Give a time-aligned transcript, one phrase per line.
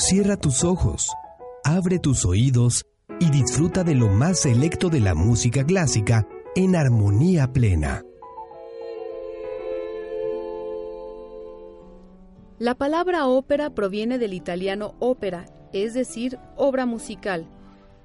[0.00, 1.12] Cierra tus ojos,
[1.62, 2.86] abre tus oídos
[3.20, 8.02] y disfruta de lo más selecto de la música clásica en armonía plena.
[12.58, 15.44] La palabra ópera proviene del italiano ópera,
[15.74, 17.46] es decir, obra musical.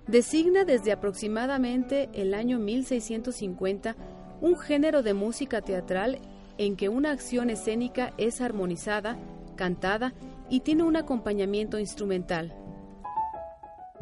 [0.06, 3.96] Designa desde aproximadamente el año 1650
[4.42, 6.20] un género de música teatral
[6.58, 9.18] en que una acción escénica es armonizada,
[9.56, 10.14] cantada
[10.50, 12.56] y tiene un acompañamiento instrumental.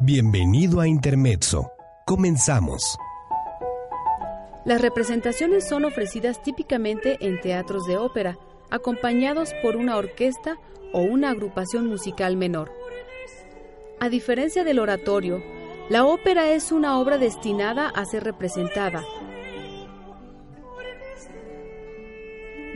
[0.00, 1.70] Bienvenido a Intermezzo.
[2.04, 2.96] Comenzamos.
[4.64, 8.38] Las representaciones son ofrecidas típicamente en teatros de ópera,
[8.70, 10.58] acompañados por una orquesta
[10.92, 12.72] o una agrupación musical menor.
[14.00, 15.42] A diferencia del oratorio,
[15.88, 19.04] la ópera es una obra destinada a ser representada.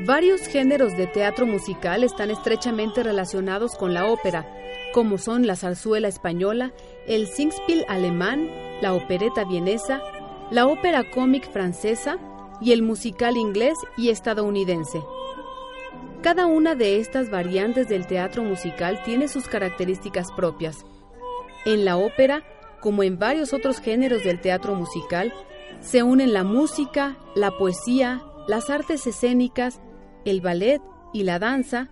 [0.07, 4.47] Varios géneros de teatro musical están estrechamente relacionados con la ópera,
[4.95, 6.73] como son la zarzuela española,
[7.09, 8.49] el singspiel alemán,
[8.81, 10.01] la opereta vienesa,
[10.53, 12.17] la ópera cómic francesa
[12.61, 15.03] y el musical inglés y estadounidense.
[16.23, 20.87] Cada una de estas variantes del teatro musical tiene sus características propias.
[21.65, 22.45] En la ópera,
[22.81, 25.35] como en varios otros géneros del teatro musical,
[25.81, 29.81] se unen la música, la poesía, las artes escénicas,
[30.25, 30.81] el ballet
[31.13, 31.89] y la danza,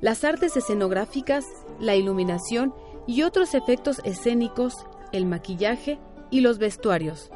[0.00, 1.44] las artes escenográficas,
[1.78, 2.74] la iluminación
[3.06, 5.98] y otros efectos escénicos, el maquillaje
[6.30, 7.30] y los vestuarios.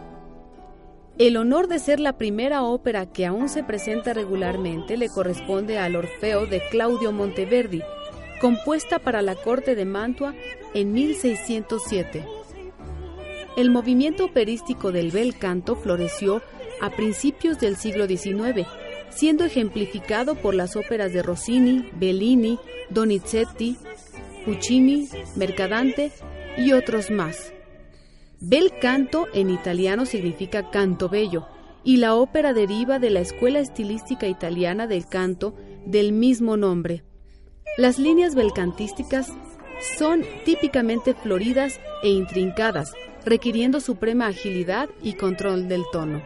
[1.17, 5.95] El honor de ser la primera ópera que aún se presenta regularmente le corresponde al
[5.95, 7.83] Orfeo de Claudio Monteverdi,
[8.41, 10.35] compuesta para la corte de Mantua
[10.75, 12.27] en 1607.
[13.57, 16.43] El movimiento operístico del bel canto floreció
[16.81, 18.67] a principios del siglo XIX,
[19.15, 22.59] siendo ejemplificado por las óperas de Rossini, Bellini,
[22.91, 23.77] Donizetti,
[24.45, 26.13] Puccini, Mercadante
[26.59, 27.53] y otros más.
[28.41, 31.47] Bel canto en italiano significa canto bello,
[31.85, 35.55] y la ópera deriva de la escuela estilística italiana del canto
[35.87, 37.05] del mismo nombre.
[37.77, 39.33] Las líneas belcantísticas
[39.99, 42.93] son típicamente floridas e intrincadas,
[43.25, 46.23] requiriendo suprema agilidad y control del tono.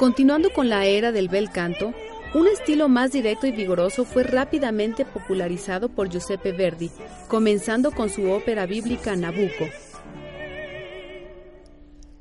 [0.00, 1.92] Continuando con la era del bel canto,
[2.32, 6.90] un estilo más directo y vigoroso fue rápidamente popularizado por Giuseppe Verdi,
[7.28, 9.68] comenzando con su ópera bíblica Nabucco.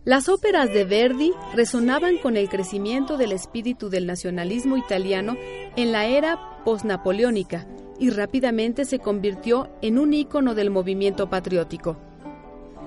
[0.03, 5.37] Las óperas de Verdi resonaban con el crecimiento del espíritu del nacionalismo italiano
[5.77, 7.65] en la era postnapoleónica
[7.97, 12.08] y rápidamente se convirtió en un ícono del movimiento patriótico.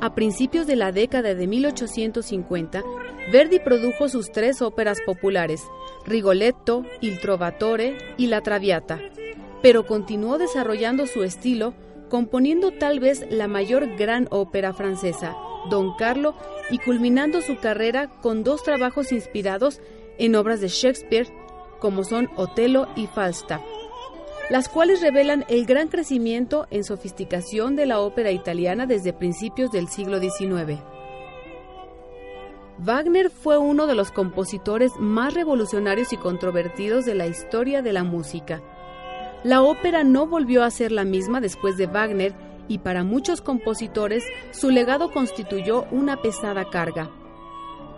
[0.03, 2.83] A principios de la década de 1850,
[3.31, 5.63] Verdi produjo sus tres óperas populares,
[6.05, 8.99] Rigoletto, Il Trovatore y La Traviata,
[9.62, 11.73] pero continuó desarrollando su estilo,
[12.11, 15.37] componiendo tal vez la mayor gran ópera francesa,
[15.71, 16.35] Don Carlo,
[16.69, 19.81] y culminando su carrera con dos trabajos inspirados
[20.19, 21.29] en obras de Shakespeare,
[21.79, 23.62] como son Otelo y Falstaff
[24.51, 29.89] las cuales revelan el gran crecimiento en sofisticación de la ópera italiana desde principios del
[29.89, 30.81] siglo XIX.
[32.79, 38.03] Wagner fue uno de los compositores más revolucionarios y controvertidos de la historia de la
[38.03, 38.61] música.
[39.45, 42.35] La ópera no volvió a ser la misma después de Wagner
[42.69, 47.11] y para muchos compositores su legado constituyó una pesada carga.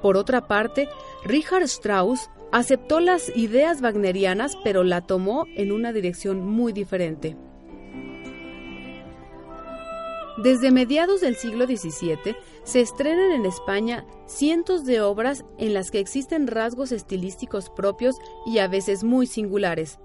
[0.02, 0.88] Por otra parte,
[1.24, 7.36] Richard Strauss Aceptó las ideas wagnerianas, pero la tomó en una dirección muy diferente.
[10.40, 15.98] Desde mediados del siglo XVII se estrenan en España cientos de obras en las que
[15.98, 18.14] existen rasgos estilísticos propios
[18.46, 19.98] y a veces muy singulares.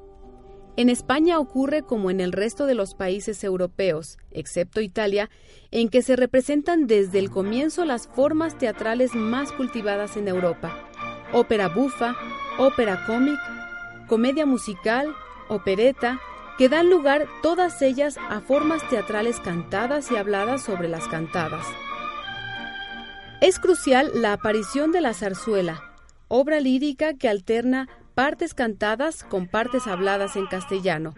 [0.75, 5.29] En España ocurre como en el resto de los países europeos, excepto Italia,
[5.69, 10.89] en que se representan desde el comienzo las formas teatrales más cultivadas en Europa
[11.33, 12.15] ópera bufa,
[12.59, 13.39] ópera cómic,
[14.07, 15.15] comedia musical,
[15.47, 16.19] opereta,
[16.57, 21.65] que dan lugar todas ellas a formas teatrales cantadas y habladas sobre las cantadas.
[23.39, 25.81] Es crucial la aparición de la zarzuela,
[26.27, 31.15] obra lírica que alterna partes cantadas con partes habladas en castellano.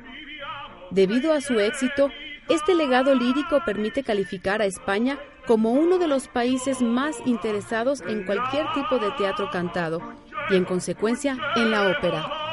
[0.91, 2.11] Debido a su éxito,
[2.49, 5.17] este legado lírico permite calificar a España
[5.47, 10.01] como uno de los países más interesados en cualquier tipo de teatro cantado
[10.51, 12.50] y en consecuencia en la ópera.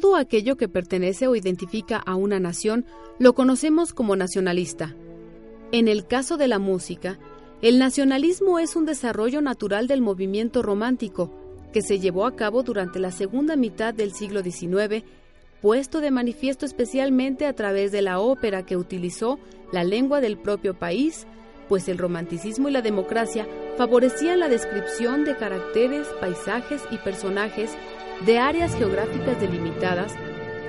[0.00, 2.86] Todo aquello que pertenece o identifica a una nación
[3.18, 4.94] lo conocemos como nacionalista.
[5.72, 7.18] En el caso de la música,
[7.62, 11.34] el nacionalismo es un desarrollo natural del movimiento romántico
[11.72, 15.02] que se llevó a cabo durante la segunda mitad del siglo XIX,
[15.60, 19.40] puesto de manifiesto especialmente a través de la ópera que utilizó
[19.72, 21.26] la lengua del propio país,
[21.68, 27.72] pues el romanticismo y la democracia favorecían la descripción de caracteres, paisajes y personajes
[28.26, 30.14] de áreas geográficas delimitadas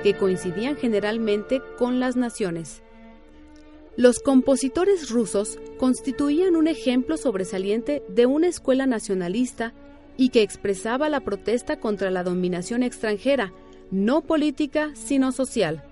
[0.02, 2.82] que coincidían generalmente con las naciones.
[3.96, 9.74] Los compositores rusos constituían un ejemplo sobresaliente de una escuela nacionalista
[10.16, 13.52] y que expresaba la protesta contra la dominación extranjera,
[13.90, 15.82] no política, sino social.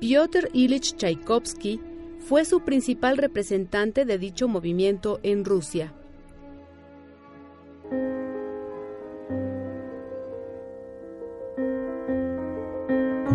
[0.00, 1.80] Piotr Ilich Tchaikovsky
[2.20, 5.92] fue su principal representante de dicho movimiento en Rusia.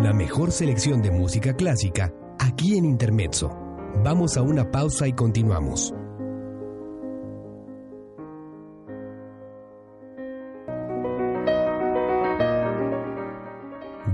[0.06, 3.50] La mejor selección de música clásica aquí en Intermezzo.
[4.04, 5.92] Vamos a una pausa y continuamos.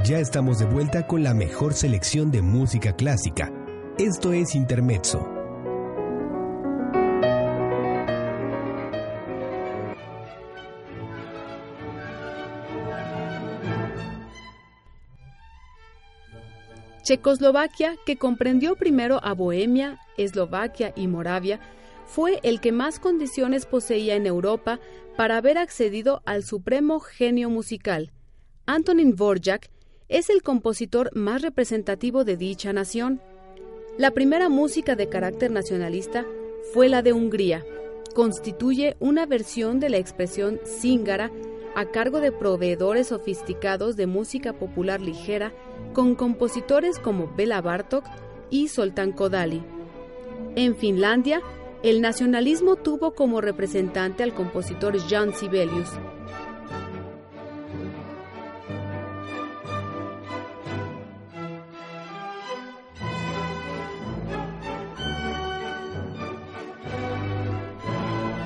[0.07, 3.53] Ya estamos de vuelta con la mejor selección de música clásica.
[3.99, 5.42] Esto es Intermezzo
[17.03, 21.61] Checoslovaquia, que comprendió primero a Bohemia, Eslovaquia y Moravia,
[22.07, 24.79] fue el que más condiciones poseía en Europa
[25.17, 28.13] para haber accedido al supremo genio musical.
[28.67, 29.71] Antonin Dvorak
[30.09, 33.21] es el compositor más representativo de dicha nación.
[33.99, 36.25] La primera música de carácter nacionalista
[36.73, 37.65] fue la de Hungría.
[38.15, 41.31] Constituye una versión de la expresión zíngara
[41.75, 45.53] a cargo de proveedores sofisticados de música popular ligera
[45.93, 48.05] con compositores como Bela Bartok
[48.51, 49.63] y Soltán Kodali.
[50.57, 51.41] En Finlandia,
[51.83, 55.89] el nacionalismo tuvo como representante al compositor Jan Sibelius.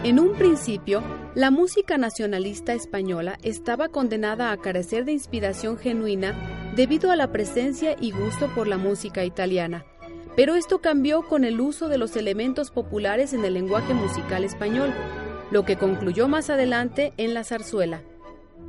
[0.05, 1.03] En un principio,
[1.35, 7.97] la música nacionalista española estaba condenada a carecer de inspiración genuina debido a la presencia
[7.99, 9.87] y gusto por la música italiana,
[10.37, 14.93] pero esto cambió con el uso de los elementos populares en el lenguaje musical español,
[15.51, 18.03] lo que concluyó más adelante en la zarzuela.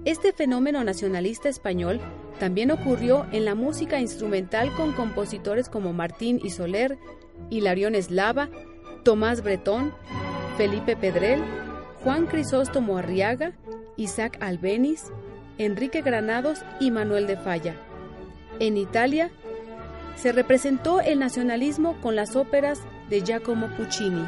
[0.05, 1.99] Este fenómeno nacionalista español
[2.39, 6.97] también ocurrió en la música instrumental con compositores como Martín y Soler,
[7.49, 8.47] Hilarión Eslava,
[9.03, 9.93] Tomás Bretón,
[10.55, 11.41] Felipe Pedrel,
[12.05, 13.51] Juan Crisóstomo Arriaga,
[13.97, 15.11] Isaac Albeniz,
[15.57, 17.86] Enrique Granados y Manuel de Falla.
[18.59, 19.29] En Italia,
[20.15, 24.25] se representó el nacionalismo con las óperas de Giacomo Puccini.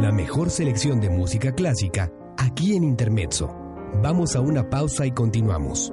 [0.00, 3.54] La mejor selección de música clásica aquí en Intermezzo.
[4.02, 5.92] Vamos a una pausa y continuamos.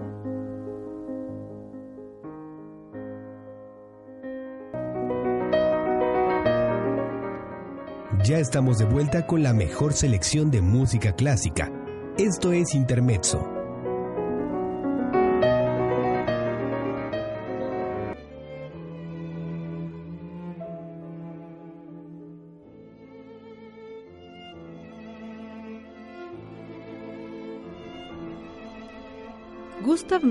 [8.23, 11.69] Ya estamos de vuelta con la mejor selección de música clásica.
[12.17, 13.56] Esto es Intermezzo.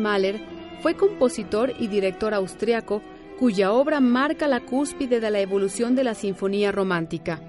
[0.06, 0.40] Mahler
[0.82, 3.02] fue compositor y director austriaco
[3.40, 7.40] cuya obra marca la cúspide de la evolución de la sinfonía romántica.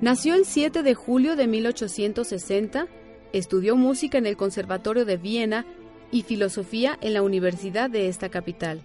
[0.00, 2.88] Nació el 7 de julio de 1860,
[3.32, 5.64] estudió música en el Conservatorio de Viena
[6.10, 8.82] y filosofía en la Universidad de esta capital.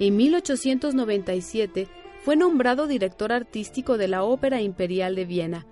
[0.00, 1.86] En 1897
[2.24, 5.66] fue nombrado director artístico de la Ópera Imperial de Viena.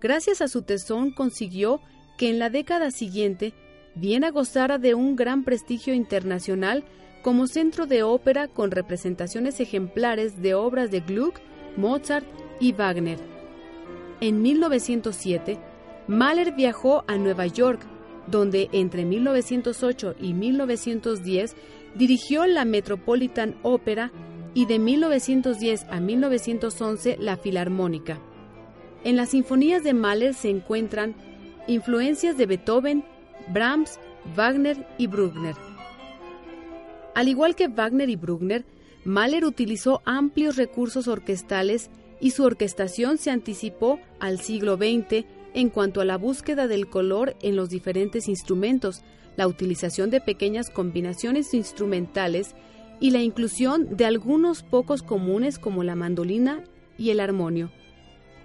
[0.00, 1.80] Gracias a su tesón consiguió
[2.18, 3.54] que en la década siguiente
[3.94, 6.84] Viena gozara de un gran prestigio internacional
[7.22, 11.40] como centro de ópera con representaciones ejemplares de obras de Gluck,
[11.76, 12.26] Mozart
[12.60, 13.18] y Wagner.
[14.20, 15.58] En 1907,
[16.06, 17.80] Mahler viajó a Nueva York,
[18.26, 21.56] donde entre 1908 y 1910
[21.94, 24.10] dirigió la Metropolitan Opera
[24.54, 28.18] y de 1910 a 1911 la Filarmónica.
[29.04, 31.14] En las sinfonías de Mahler se encuentran
[31.66, 33.04] influencias de Beethoven,
[33.52, 33.98] Brahms,
[34.36, 35.54] Wagner y Bruckner.
[37.14, 38.64] Al igual que Wagner y Bruckner,
[39.04, 46.00] Mahler utilizó amplios recursos orquestales y su orquestación se anticipó al siglo XX en cuanto
[46.00, 49.02] a la búsqueda del color en los diferentes instrumentos,
[49.36, 52.54] la utilización de pequeñas combinaciones instrumentales
[53.00, 56.64] y la inclusión de algunos pocos comunes como la mandolina
[56.96, 57.70] y el armonio.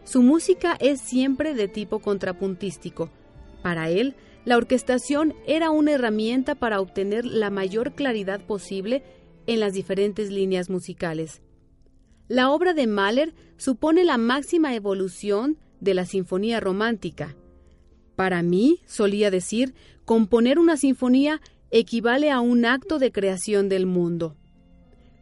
[0.04, 3.10] Su música es siempre de tipo contrapuntístico.
[3.64, 4.14] Para él,
[4.46, 9.04] la orquestación era una herramienta para obtener la mayor claridad posible
[9.48, 11.42] en las diferentes líneas musicales.
[12.28, 17.36] La obra de Mahler supone la máxima evolución de la sinfonía romántica.
[18.16, 19.74] Para mí, solía decir,
[20.06, 24.36] componer una sinfonía equivale a un acto de creación del mundo.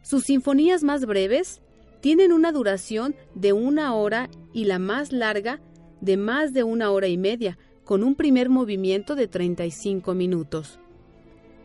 [0.02, 1.62] Sus sinfonías más breves
[2.00, 5.60] tienen una duración de una hora y la más larga
[6.00, 10.78] de más de una hora y media, con un primer movimiento de 35 minutos.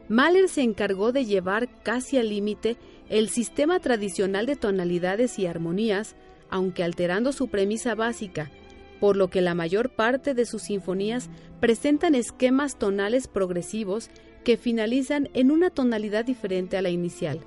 [0.09, 2.77] Mahler se encargó de llevar casi al límite
[3.09, 6.15] el sistema tradicional de tonalidades y armonías,
[6.49, 8.49] aunque alterando su premisa básica,
[8.99, 14.09] por lo que la mayor parte de sus sinfonías presentan esquemas tonales progresivos
[14.43, 17.41] que finalizan en una tonalidad diferente a la inicial.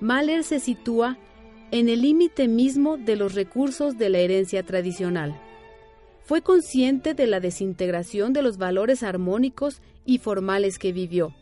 [0.00, 1.18] Mahler se sitúa
[1.70, 5.40] en el límite mismo de los recursos de la herencia tradicional.
[6.30, 11.34] Fue consciente de la desintegración de los valores armónicos y formales que vivió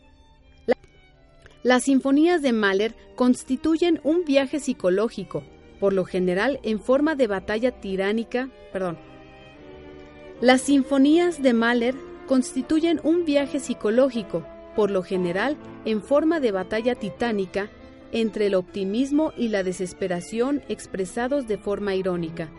[1.61, 5.43] las sinfonías de Mahler constituyen un viaje psicológico,
[5.79, 8.97] por lo general en forma de batalla tiránica, perdón.
[10.41, 11.93] Las sinfonías de Mahler
[12.25, 14.43] constituyen un viaje psicológico,
[14.75, 17.69] por lo general en forma de batalla titánica
[18.11, 22.49] entre el optimismo y la desesperación expresados de forma irónica.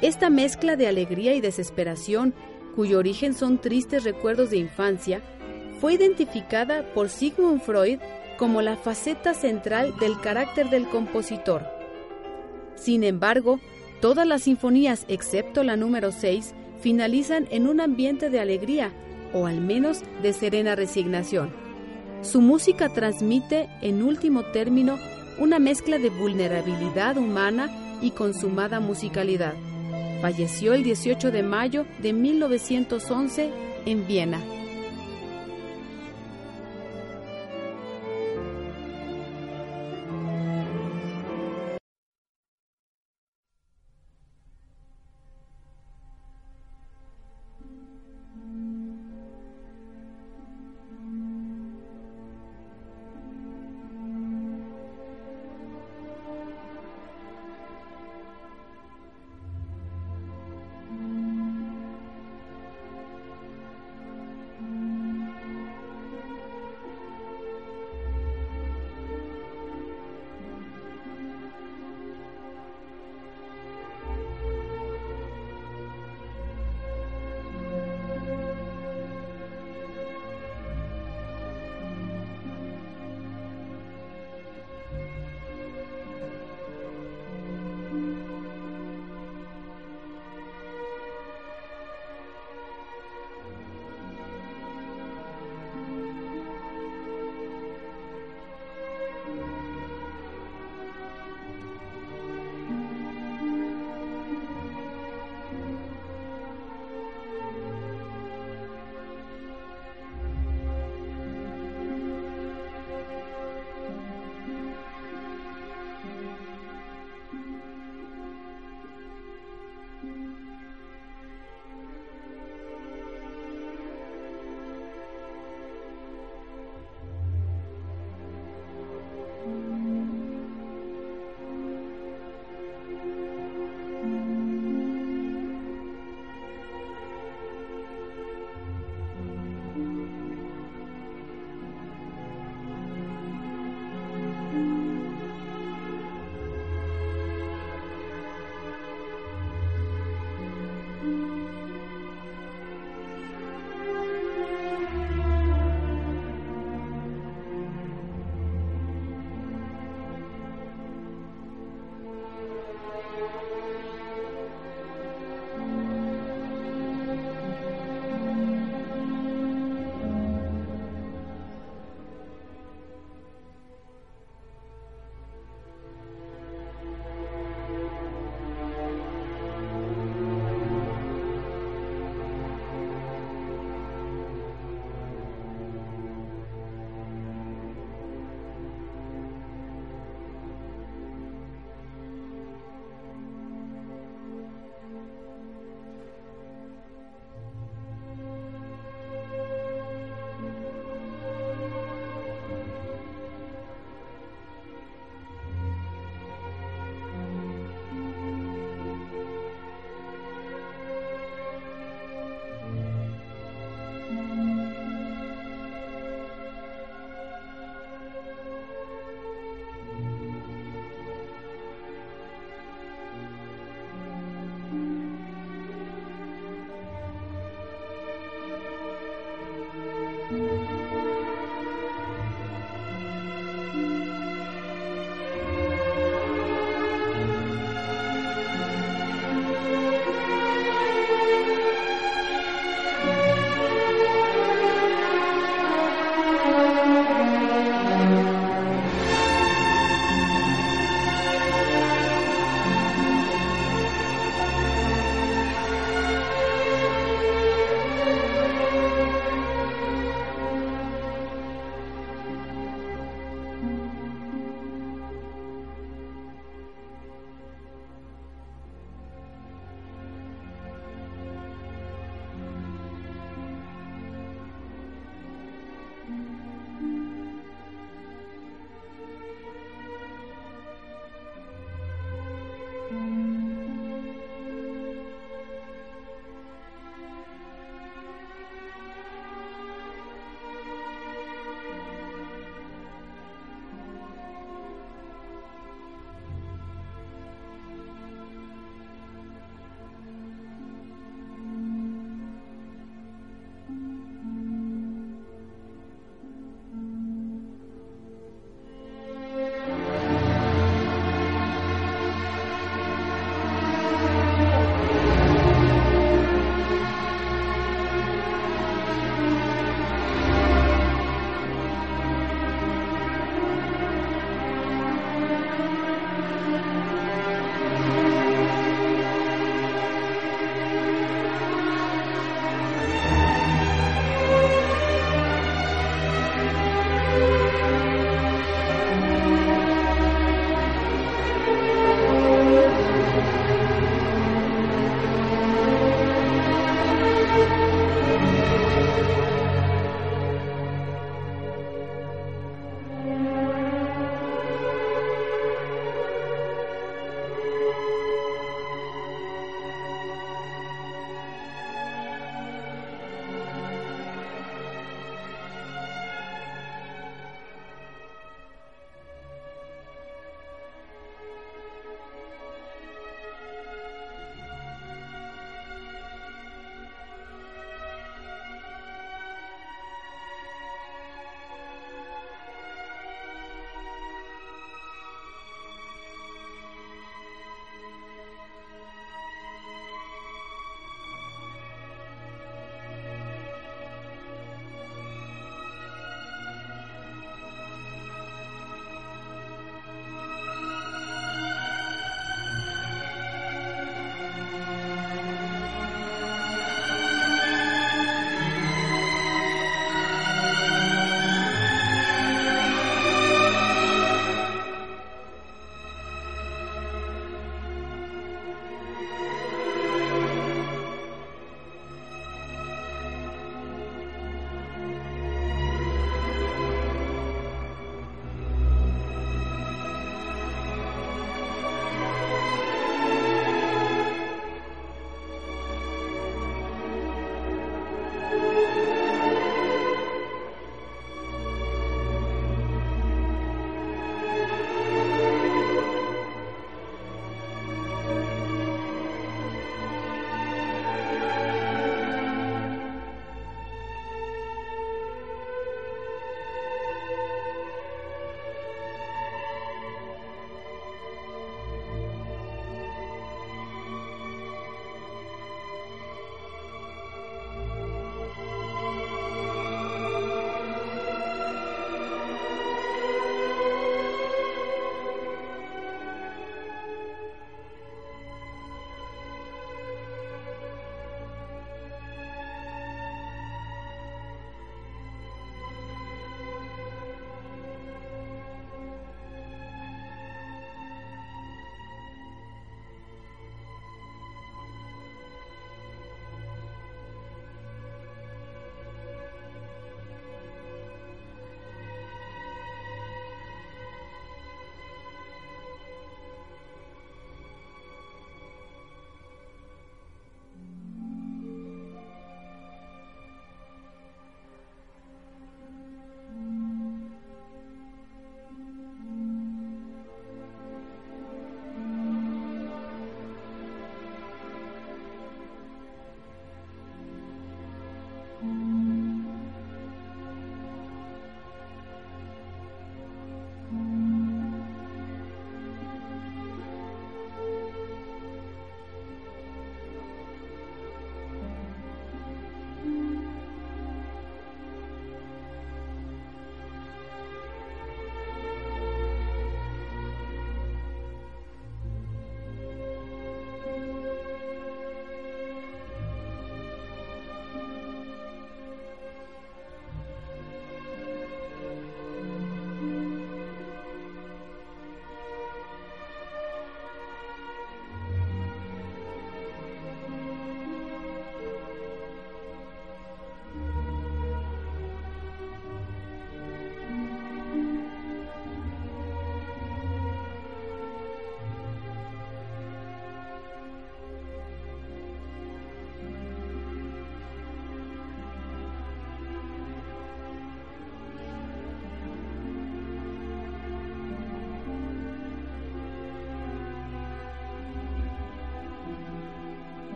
[0.00, 2.32] Esta mezcla de alegría y desesperación,
[2.76, 5.22] cuyo origen son tristes recuerdos de infancia,
[5.80, 7.98] fue identificada por Sigmund Freud
[8.36, 11.66] como la faceta central del carácter del compositor.
[12.76, 13.58] Sin embargo,
[14.00, 18.92] todas las sinfonías excepto la número 6 finalizan en un ambiente de alegría
[19.34, 21.50] o al menos de serena resignación.
[22.22, 24.98] Su música transmite, en último término,
[25.38, 27.68] una mezcla de vulnerabilidad humana
[28.00, 29.54] y consumada musicalidad.
[30.20, 33.50] Falleció el 18 de mayo de 1911
[33.86, 34.57] en Viena.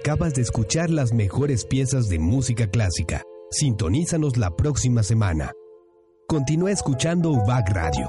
[0.00, 3.22] Acabas de escuchar las mejores piezas de música clásica.
[3.50, 5.52] Sintonízanos la próxima semana.
[6.28, 8.08] Continúa escuchando UBAC Radio